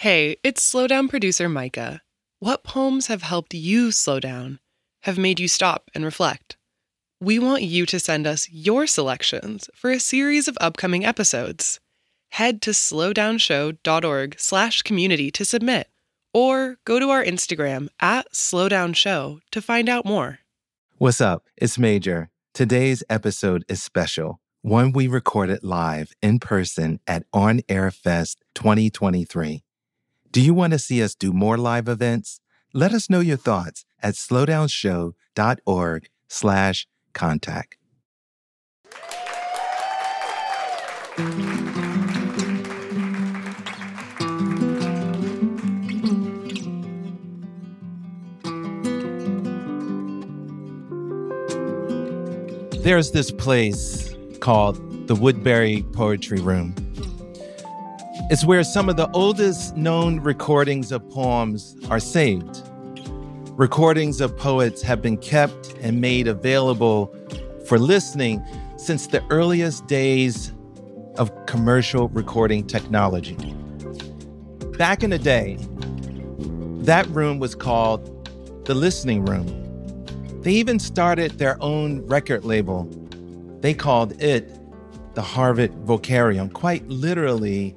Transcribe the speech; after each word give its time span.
Hey, 0.00 0.38
it's 0.42 0.66
Slowdown 0.66 1.10
producer 1.10 1.46
Micah. 1.46 2.00
What 2.38 2.64
poems 2.64 3.08
have 3.08 3.20
helped 3.20 3.52
you 3.52 3.92
slow 3.92 4.18
down, 4.18 4.58
have 5.02 5.18
made 5.18 5.38
you 5.38 5.46
stop 5.46 5.90
and 5.94 6.06
reflect? 6.06 6.56
We 7.20 7.38
want 7.38 7.64
you 7.64 7.84
to 7.84 8.00
send 8.00 8.26
us 8.26 8.48
your 8.50 8.86
selections 8.86 9.68
for 9.74 9.90
a 9.90 10.00
series 10.00 10.48
of 10.48 10.56
upcoming 10.58 11.04
episodes. 11.04 11.80
Head 12.30 12.62
to 12.62 12.70
slowdownshow.org 12.70 14.36
slash 14.40 14.80
community 14.80 15.30
to 15.32 15.44
submit, 15.44 15.88
or 16.32 16.78
go 16.86 16.98
to 16.98 17.10
our 17.10 17.22
Instagram 17.22 17.88
at 18.00 18.32
slowdownshow 18.32 19.40
to 19.50 19.60
find 19.60 19.90
out 19.90 20.06
more. 20.06 20.38
What's 20.96 21.20
up? 21.20 21.44
It's 21.58 21.78
Major. 21.78 22.30
Today's 22.54 23.04
episode 23.10 23.66
is 23.68 23.82
special, 23.82 24.40
one 24.62 24.92
we 24.92 25.08
recorded 25.08 25.62
live 25.62 26.12
in 26.22 26.38
person 26.38 27.00
at 27.06 27.24
On 27.34 27.60
Air 27.68 27.90
Fest 27.90 28.40
2023. 28.54 29.62
Do 30.32 30.40
you 30.40 30.54
want 30.54 30.72
to 30.72 30.78
see 30.78 31.02
us 31.02 31.16
do 31.16 31.32
more 31.32 31.58
live 31.58 31.88
events? 31.88 32.40
Let 32.72 32.92
us 32.92 33.10
know 33.10 33.18
your 33.18 33.36
thoughts 33.36 33.84
at 34.00 34.14
slowdownshow.org 34.14 36.08
slash 36.28 36.86
contact. 37.12 37.76
There's 52.84 53.10
this 53.10 53.32
place 53.32 54.14
called 54.38 54.76
the 55.08 55.16
Woodberry 55.16 55.92
Poetry 55.92 56.40
Room. 56.40 56.89
It's 58.30 58.44
where 58.44 58.62
some 58.62 58.88
of 58.88 58.94
the 58.96 59.10
oldest 59.10 59.76
known 59.76 60.20
recordings 60.20 60.92
of 60.92 61.10
poems 61.10 61.74
are 61.90 61.98
saved. 61.98 62.62
Recordings 63.58 64.20
of 64.20 64.36
poets 64.36 64.82
have 64.82 65.02
been 65.02 65.16
kept 65.16 65.74
and 65.80 66.00
made 66.00 66.28
available 66.28 67.12
for 67.66 67.76
listening 67.76 68.40
since 68.76 69.08
the 69.08 69.20
earliest 69.30 69.88
days 69.88 70.52
of 71.16 71.32
commercial 71.46 72.08
recording 72.10 72.64
technology. 72.64 73.34
Back 74.78 75.02
in 75.02 75.10
the 75.10 75.18
day, 75.18 75.58
that 76.84 77.08
room 77.08 77.40
was 77.40 77.56
called 77.56 78.28
the 78.64 78.76
Listening 78.76 79.24
Room. 79.24 79.48
They 80.42 80.52
even 80.52 80.78
started 80.78 81.32
their 81.32 81.60
own 81.60 82.06
record 82.06 82.44
label. 82.44 82.84
They 83.58 83.74
called 83.74 84.22
it 84.22 84.56
the 85.14 85.22
Harvard 85.22 85.72
Vocarium, 85.84 86.52
quite 86.52 86.86
literally 86.88 87.74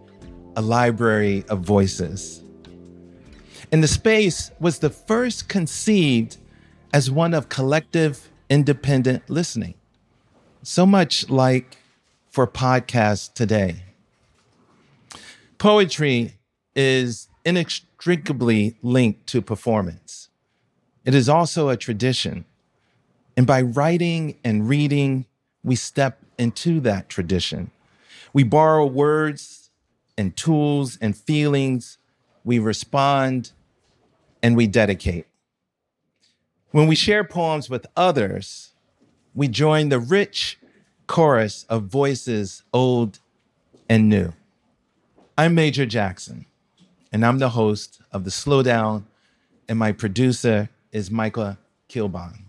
a 0.56 0.62
library 0.62 1.44
of 1.50 1.60
voices. 1.60 2.44
And 3.72 3.84
the 3.84 3.88
space 3.88 4.52
was 4.60 4.80
the 4.80 4.90
first 4.90 5.50
conceived 5.50 6.38
as 6.94 7.10
one 7.10 7.34
of 7.34 7.50
collective 7.50 8.30
independent 8.50 9.30
listening, 9.30 9.74
so 10.62 10.86
much 10.86 11.30
like 11.30 11.78
for 12.30 12.46
podcasts 12.46 13.34
today. 13.34 13.84
Poetry 15.58 16.36
is 16.76 17.30
inextricably 17.46 18.76
linked 18.82 19.28
to 19.28 19.42
performance. 19.42 20.30
It 21.06 21.16
is 21.16 21.28
also 21.28 21.70
a 21.70 21.78
tradition 21.78 22.46
and 23.36 23.48
by 23.48 23.62
writing 23.62 24.36
and 24.44 24.68
reading, 24.70 25.26
we 25.64 25.76
step 25.76 26.20
into 26.38 26.80
that 26.82 27.10
tradition. 27.10 27.72
We 28.32 28.44
borrow 28.44 28.86
words 28.86 29.63
and 30.18 30.36
tools 30.36 30.98
and 31.02 31.16
feelings, 31.16 31.98
we 32.44 32.60
respond, 32.60 33.52
and 34.42 34.56
we 34.56 34.68
dedicate. 34.68 35.26
When 36.72 36.88
we 36.88 36.96
share 36.96 37.24
poems 37.24 37.70
with 37.70 37.86
others, 37.96 38.72
we 39.34 39.48
join 39.48 39.90
the 39.90 40.00
rich 40.00 40.60
chorus 41.08 41.66
of 41.70 41.84
voices 41.84 42.64
old 42.74 43.20
and 43.90 44.10
new. 44.10 44.34
I'm 45.38 45.56
Major 45.56 45.86
Jackson, 45.86 46.46
and 47.12 47.26
I'm 47.26 47.40
the 47.40 47.50
host 47.50 48.02
of 48.12 48.24
The 48.24 48.30
Slowdown, 48.30 49.04
and 49.68 49.80
my 49.80 49.92
producer 49.92 50.70
is 50.92 51.10
Micah 51.10 51.58
Kilbon. 51.90 52.40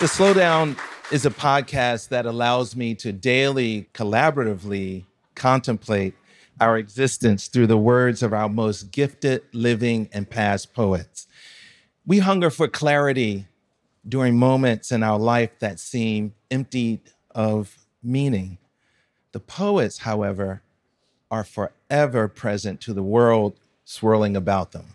The 0.00 0.08
Slowdown 0.08 0.76
is 1.12 1.26
a 1.26 1.30
podcast 1.30 2.08
that 2.08 2.24
allows 2.24 2.74
me 2.74 2.94
to 2.94 3.12
daily, 3.12 3.86
collaboratively 3.92 5.04
contemplate 5.34 6.14
our 6.58 6.78
existence 6.78 7.48
through 7.48 7.66
the 7.66 7.76
words 7.76 8.22
of 8.22 8.32
our 8.32 8.48
most 8.48 8.90
gifted 8.92 9.42
living 9.52 10.08
and 10.14 10.30
past 10.30 10.72
poets. 10.72 11.26
We 12.06 12.20
hunger 12.20 12.48
for 12.48 12.66
clarity 12.66 13.46
during 14.08 14.38
moments 14.38 14.90
in 14.90 15.02
our 15.02 15.18
life 15.18 15.50
that 15.58 15.78
seem 15.78 16.32
emptied 16.50 17.02
of 17.34 17.76
meaning. 18.02 18.56
The 19.32 19.40
poets, 19.40 19.98
however, 19.98 20.62
are 21.30 21.44
forever 21.44 22.26
present 22.26 22.80
to 22.80 22.94
the 22.94 23.02
world 23.02 23.60
swirling 23.84 24.34
about 24.34 24.72
them. 24.72 24.86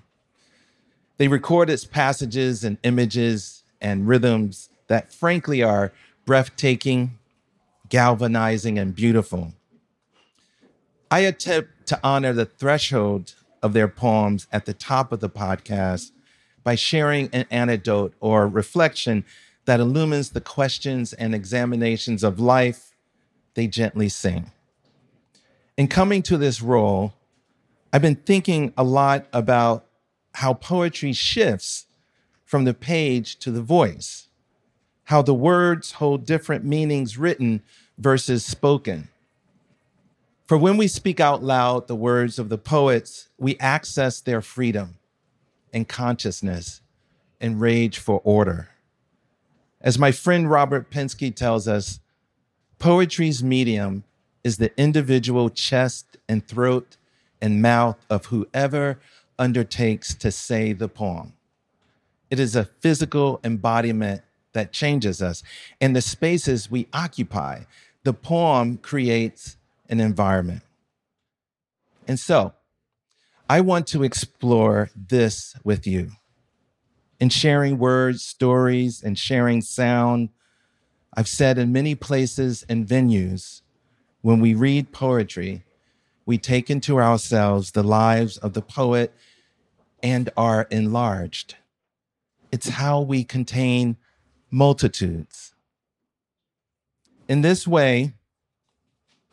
They 1.18 1.28
record 1.28 1.70
its 1.70 1.86
passages 1.86 2.64
and 2.64 2.80
images 2.82 3.62
and 3.80 4.08
rhythms 4.08 4.70
that 4.88 5.14
frankly 5.14 5.62
are 5.62 5.92
breathtaking, 6.28 7.18
galvanizing, 7.88 8.78
and 8.78 8.94
beautiful. 8.94 9.54
I 11.10 11.20
attempt 11.20 11.88
to 11.88 12.00
honor 12.04 12.34
the 12.34 12.46
threshold 12.46 13.34
of 13.64 13.72
their 13.72 13.88
poems 13.88 14.46
at 14.52 14.66
the 14.66 14.74
top 14.74 15.14
of 15.14 15.22
the 15.22 15.30
podcast 15.30 16.12
by 16.66 16.76
sharing 16.76 17.30
an 17.32 17.46
anecdote 17.50 18.14
or 18.20 18.46
reflection 18.46 19.24
that 19.64 19.80
illumines 19.80 20.32
the 20.32 20.42
questions 20.42 21.14
and 21.14 21.34
examinations 21.34 22.26
of 22.26 22.42
life 22.42 22.94
they 23.54 23.66
gently 23.66 24.10
sing. 24.10 24.52
In 25.78 25.88
coming 25.88 26.22
to 26.24 26.38
this 26.38 26.62
role, 26.62 27.14
I've 27.94 28.02
been 28.02 28.16
thinking 28.16 28.74
a 28.78 28.84
lot 28.84 29.28
about 29.32 29.86
how 30.34 30.54
poetry 30.54 31.14
shifts 31.14 31.86
from 32.44 32.66
the 32.66 32.74
page 32.74 33.40
to 33.40 33.50
the 33.50 33.62
voice 33.62 34.27
how 35.08 35.22
the 35.22 35.34
words 35.34 35.94
hold 35.94 36.26
different 36.26 36.66
meanings 36.66 37.18
written 37.18 37.62
versus 37.98 38.44
spoken. 38.44 39.08
For 40.46 40.58
when 40.58 40.76
we 40.76 40.90
speak 40.90 41.22
out 41.22 41.42
loud 41.42 41.88
the 41.88 41.96
words 41.96 42.38
of 42.38 42.50
the 42.50 42.58
poets, 42.58 43.30
we 43.38 43.58
access 43.58 44.20
their 44.20 44.42
freedom 44.42 44.98
and 45.72 45.88
consciousness 45.88 46.82
and 47.40 47.62
rage 47.62 47.98
for 47.98 48.20
order. 48.26 48.68
As 49.80 49.98
my 49.98 50.12
friend 50.12 50.52
Robert 50.52 50.92
Pinsky 50.92 51.34
tells 51.34 51.70
us, 51.70 52.02
poetry's 52.78 53.42
medium 53.42 54.04
is 54.44 54.58
the 54.58 54.78
individual 54.78 55.50
chest 55.50 56.18
and 56.28 56.46
throat 56.46 56.98
and 57.42 57.62
mouth 57.62 58.06
of 58.10 58.26
whoever 58.26 59.00
undertakes 59.40 60.14
to 60.16 60.32
say 60.32 60.74
the 60.74 60.90
poem. 60.90 61.32
It 62.30 62.42
is 62.42 62.58
a 62.58 62.66
physical 62.66 63.40
embodiment 63.46 64.24
that 64.58 64.74
changes 64.74 65.22
us. 65.22 65.44
In 65.80 65.94
the 65.94 66.02
spaces 66.02 66.72
we 66.72 66.88
occupy, 66.94 67.64
the 68.04 68.14
poem 68.14 68.78
creates 68.78 69.58
an 69.90 70.00
environment. 70.00 70.64
And 72.08 72.20
so, 72.20 72.54
I 73.50 73.62
want 73.62 73.88
to 73.88 74.04
explore 74.04 74.90
this 74.96 75.56
with 75.64 75.88
you. 75.88 76.12
In 77.20 77.30
sharing 77.30 77.78
words, 77.78 78.24
stories, 78.24 79.02
and 79.02 79.18
sharing 79.18 79.62
sound, 79.62 80.30
I've 81.14 81.28
said 81.28 81.58
in 81.58 81.72
many 81.72 81.96
places 81.96 82.66
and 82.70 82.86
venues, 82.86 83.62
when 84.22 84.40
we 84.40 84.54
read 84.54 84.92
poetry, 84.92 85.64
we 86.26 86.38
take 86.38 86.70
into 86.70 87.00
ourselves 87.00 87.72
the 87.72 87.84
lives 87.84 88.38
of 88.38 88.54
the 88.54 88.62
poet 88.62 89.14
and 90.04 90.30
are 90.36 90.68
enlarged. 90.70 91.56
It's 92.52 92.70
how 92.70 93.02
we 93.02 93.24
contain 93.24 93.98
multitudes. 94.50 95.54
In 97.28 97.42
this 97.42 97.68
way, 97.68 98.14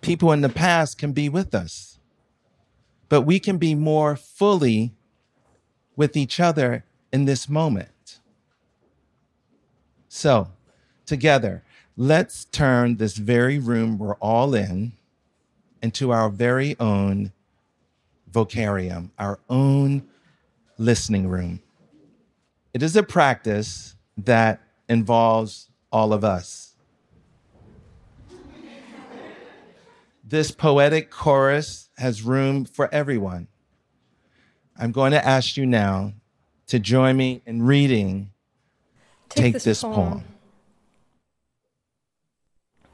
people 0.01 0.33
in 0.33 0.41
the 0.41 0.49
past 0.49 0.99
can 0.99 1.13
be 1.13 1.29
with 1.29 1.55
us, 1.55 1.99
but 3.09 3.23
we 3.23 3.39
can 3.39 3.59
be 3.59 3.75
more 3.75 4.17
fully 4.17 4.93
with 5.97 6.17
each 6.17 6.41
other 6.41 6.85
in 7.13 7.25
this 7.25 7.49
moment. 7.49 8.19
So, 10.09 10.49
together, 11.07 11.63
let's 11.97 12.45
turn 12.47 12.97
this 12.97 13.17
very 13.17 13.59
room 13.59 13.99
we're 13.99 14.15
all 14.17 14.55
in 14.55 14.93
into 15.83 16.11
our 16.11 16.29
very 16.29 16.77
own 16.81 17.33
vocarium, 18.33 19.11
our 19.19 19.39
own 19.49 20.03
listening 20.79 21.29
room. 21.29 21.61
It 22.73 22.83
is 22.83 22.97
a 22.97 23.03
practice 23.03 23.95
that 24.17 24.61
involves 24.89 25.71
all 25.91 26.13
of 26.13 26.25
us. 26.25 26.75
this 30.27 30.51
poetic 30.51 31.11
chorus 31.11 31.91
has 31.99 32.23
room 32.23 32.65
for 32.65 32.93
everyone. 32.93 33.47
I'm 34.77 34.91
going 34.91 35.13
to 35.13 35.25
ask 35.25 35.57
you 35.57 35.67
now 35.67 36.15
to 36.67 36.79
join 36.79 37.17
me 37.17 37.43
in 37.47 37.63
reading 37.63 38.31
Take, 39.29 39.43
Take 39.43 39.53
this, 39.55 39.65
this 39.65 39.83
poem. 39.83 39.95
poem. 39.95 40.25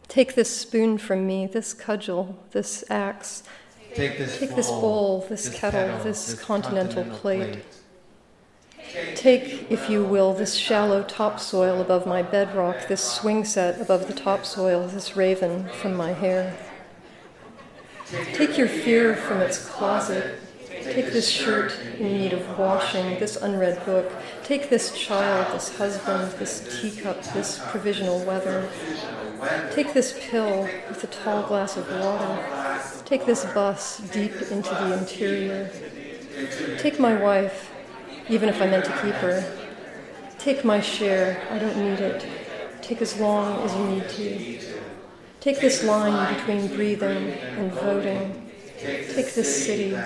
Take 0.09 0.35
this 0.35 0.51
spoon 0.51 0.99
from 0.99 1.27
me, 1.27 1.47
this 1.47 1.73
cudgel, 1.73 2.37
this 2.51 2.85
axe. 2.91 3.43
Take 3.95 4.19
this, 4.19 4.39
Take 4.39 4.51
bowl, 4.51 4.57
this 4.57 4.69
bowl, 4.69 5.27
this, 5.29 5.49
this 5.49 5.61
kettle, 5.61 6.03
this 6.03 6.35
continental, 6.41 7.05
continental 7.05 7.21
plate. 7.21 7.53
plate. 7.53 7.65
Take, 9.15 9.71
if 9.71 9.89
you 9.89 10.05
will, 10.05 10.35
this 10.35 10.55
shallow 10.55 11.03
topsoil 11.03 11.81
above 11.81 12.07
my 12.07 12.23
bedrock, 12.23 12.89
this 12.89 13.03
swing 13.03 13.45
set 13.45 13.81
above 13.81 14.07
the 14.07 14.15
topsoil, 14.15 14.89
this 14.89 15.17
raven 15.17 15.69
from 15.69 15.95
my 15.95 16.13
hair. 16.13 16.57
Take 18.35 18.59
your 18.59 18.69
fear 18.69 19.15
from 19.15 19.41
its 19.41 19.65
closet, 19.65 20.41
Take 20.83 21.13
this 21.13 21.29
shirt 21.29 21.79
in 21.99 22.19
need 22.19 22.33
of 22.33 22.59
washing, 22.59 23.19
this 23.21 23.37
unread 23.37 23.85
book. 23.85 24.11
Take 24.43 24.71
this 24.71 24.97
child, 24.99 25.55
this 25.55 25.77
husband, 25.77 26.33
this 26.33 26.81
teacup, 26.81 27.23
this 27.35 27.61
provisional 27.69 28.25
weather. 28.25 28.69
Take 29.73 29.93
this 29.93 30.19
pill 30.21 30.63
with 30.89 31.05
a 31.05 31.07
tall 31.07 31.43
glass 31.43 31.77
of 31.77 31.87
water. 31.93 32.83
Take 33.05 33.27
this 33.27 33.45
bus 33.47 33.99
deep 34.11 34.33
into 34.51 34.71
the 34.71 34.99
interior. 34.99 35.71
Take 36.79 36.99
my 36.99 37.15
wife, 37.15 37.71
even 38.31 38.49
if 38.49 38.62
I 38.62 38.67
meant 38.67 38.85
to 38.87 38.93
keep 39.03 39.15
her. 39.17 39.44
Take 40.38 40.65
my 40.65 40.81
share, 40.81 41.43
I 41.50 41.59
don't 41.59 41.77
need 41.77 42.00
it. 42.00 42.27
Take 42.81 43.03
as 43.03 43.19
long 43.19 43.61
as 43.62 43.77
you 43.77 43.85
need 43.87 44.09
to. 44.09 44.75
Take 45.41 45.61
this 45.61 45.85
line 45.85 46.35
between 46.35 46.69
breathing 46.69 47.32
and 47.59 47.73
voting. 47.73 48.50
Take 48.79 49.35
this 49.35 49.67
city, 49.67 49.97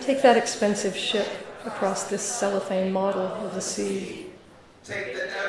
Take 0.00 0.22
that 0.22 0.36
expensive 0.36 0.96
ship 0.96 1.28
across 1.64 2.04
this 2.08 2.22
cellophane 2.22 2.92
model 2.92 3.26
of 3.26 3.54
the 3.54 3.60
sea. 3.60 4.26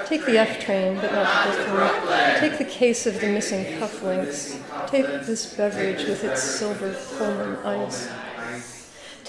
Take 0.05 0.25
the 0.25 0.37
F 0.37 0.63
train, 0.63 0.95
but 0.97 1.11
not 1.13 1.57
the 1.57 1.63
Brooklyn. 1.71 2.39
Take 2.39 2.57
the 2.57 2.65
case 2.65 3.07
of 3.07 3.19
the 3.21 3.27
missing 3.27 3.65
cufflinks. 3.79 4.59
Take 4.87 5.05
this 5.25 5.55
beverage 5.55 6.05
with 6.05 6.23
its 6.23 6.43
silver 6.43 6.93
Pullman 7.17 7.55
ice. 7.65 8.09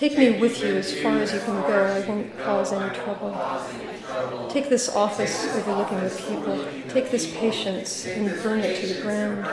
Take 0.03 0.19
me 0.19 0.41
with 0.41 0.61
you 0.61 0.79
as 0.79 1.01
far 1.01 1.17
as 1.19 1.33
you 1.33 1.39
can 1.39 1.61
go. 1.61 1.85
I 1.85 2.01
won't 2.09 2.37
cause 2.41 2.73
any 2.73 2.93
trouble. 2.93 3.39
Take 4.51 4.69
this 4.69 4.89
office 4.89 5.47
overlooking 5.55 6.01
the 6.01 6.11
people. 6.11 6.67
Take 6.89 7.13
this 7.13 7.33
patience 7.37 8.05
and 8.09 8.27
burn 8.43 8.59
it 8.59 8.81
to 8.81 8.95
the 8.95 9.01
ground. 9.01 9.47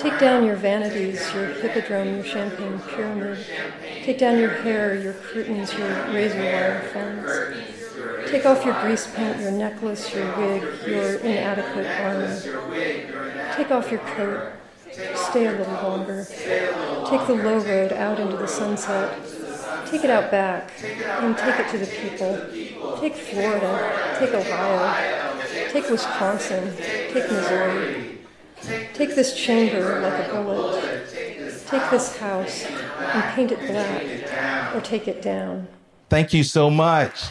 Take 0.00 0.18
down 0.18 0.44
your 0.44 0.56
vanities, 0.56 1.32
your 1.32 1.46
hippodrome, 1.46 2.16
your 2.16 2.24
champagne 2.24 2.80
pyramid. 2.80 3.38
Take 4.02 4.18
down 4.18 4.40
your 4.40 4.50
hair, 4.50 5.00
your 5.00 5.12
curtains, 5.12 5.72
your 5.74 5.88
razor 6.12 6.36
wire 6.36 6.80
fence. 6.92 8.28
Take 8.28 8.44
off 8.44 8.64
your 8.64 8.74
grease 8.82 9.06
paint, 9.14 9.38
your 9.38 9.52
necklace, 9.52 10.12
your 10.12 10.26
wig, 10.36 10.62
your 10.84 11.18
inadequate 11.18 11.86
armor. 11.86 13.54
Take 13.54 13.70
off 13.70 13.92
your 13.92 14.00
coat. 14.00 14.50
Stay 15.14 15.46
a 15.46 15.52
little 15.52 15.74
longer. 15.74 16.26
Take 16.28 17.24
the 17.28 17.40
low 17.40 17.60
road 17.60 17.92
out 17.92 18.18
into 18.18 18.36
the 18.36 18.48
sunset. 18.48 19.16
Take 19.90 20.04
it 20.04 20.10
out 20.10 20.30
back 20.30 20.72
and 20.82 21.36
take 21.36 21.60
it 21.60 21.70
to 21.70 21.78
the 21.78 21.86
people. 21.86 22.98
Take 23.00 23.14
Florida. 23.14 24.16
Take 24.18 24.34
Ohio. 24.34 25.70
Take 25.70 25.88
Wisconsin. 25.90 26.76
Take 26.76 27.30
Missouri. 27.30 28.18
Take 28.94 29.14
this 29.14 29.34
chamber 29.36 30.00
like 30.00 30.28
a 30.28 30.32
bullet. 30.32 31.08
Take 31.66 31.90
this 31.90 32.16
house 32.16 32.64
and 32.64 33.24
paint 33.34 33.52
it 33.52 33.60
black, 33.66 34.74
or 34.74 34.80
take 34.80 35.08
it 35.08 35.22
down. 35.22 35.68
Thank 36.08 36.32
you 36.32 36.42
so 36.42 36.70
much. 36.70 37.30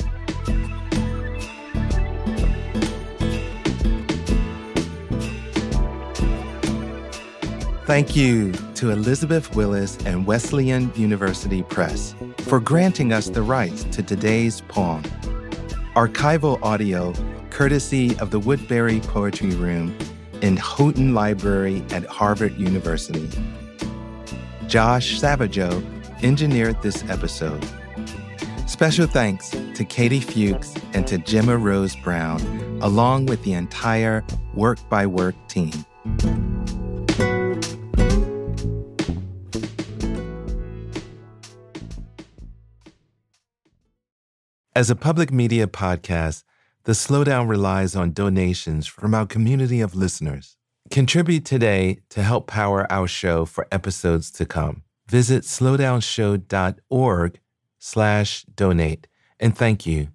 Thank 7.91 8.15
you 8.15 8.53
to 8.75 8.89
Elizabeth 8.89 9.53
Willis 9.53 9.97
and 10.05 10.25
Wesleyan 10.25 10.93
University 10.95 11.61
Press 11.61 12.15
for 12.37 12.61
granting 12.61 13.11
us 13.11 13.27
the 13.27 13.41
rights 13.41 13.83
to 13.91 14.01
today's 14.01 14.61
poem. 14.61 15.03
Archival 15.93 16.57
audio 16.63 17.13
courtesy 17.49 18.17
of 18.19 18.31
the 18.31 18.39
Woodberry 18.39 19.05
Poetry 19.05 19.49
Room 19.49 19.93
in 20.41 20.55
Houghton 20.55 21.13
Library 21.13 21.83
at 21.91 22.05
Harvard 22.05 22.57
University. 22.57 23.27
Josh 24.67 25.19
Savageau 25.19 25.83
engineered 26.23 26.81
this 26.81 27.03
episode. 27.09 27.61
Special 28.67 29.05
thanks 29.05 29.49
to 29.49 29.83
Katie 29.83 30.21
Fuchs 30.21 30.73
and 30.93 31.05
to 31.07 31.17
Gemma 31.17 31.57
Rose 31.57 31.97
Brown, 31.97 32.39
along 32.81 33.25
with 33.25 33.43
the 33.43 33.51
entire 33.51 34.23
Work 34.53 34.79
by 34.87 35.05
Work 35.05 35.35
team. 35.49 35.73
As 44.73 44.89
a 44.89 44.95
public 44.95 45.33
media 45.33 45.67
podcast, 45.67 46.43
the 46.85 46.93
Slowdown 46.93 47.49
relies 47.49 47.93
on 47.93 48.13
donations 48.13 48.87
from 48.87 49.13
our 49.13 49.25
community 49.25 49.81
of 49.81 49.95
listeners. 49.95 50.55
Contribute 50.89 51.43
today 51.43 51.99
to 52.09 52.23
help 52.23 52.47
power 52.47 52.89
our 52.89 53.05
show 53.05 53.43
for 53.43 53.67
episodes 53.69 54.31
to 54.31 54.45
come. 54.45 54.83
Visit 55.09 55.43
slowdownshow.org 55.43 57.39
slash 57.79 58.43
donate. 58.43 59.07
And 59.41 59.57
thank 59.57 59.85
you 59.85 60.07